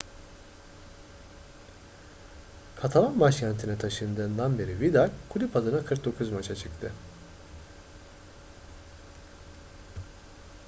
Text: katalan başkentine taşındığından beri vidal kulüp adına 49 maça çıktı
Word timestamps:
katalan 2.75 3.19
başkentine 3.19 3.77
taşındığından 3.77 4.59
beri 4.59 4.79
vidal 4.79 5.09
kulüp 5.29 5.55
adına 5.55 5.85
49 5.85 6.29
maça 6.31 6.55
çıktı 6.55 6.91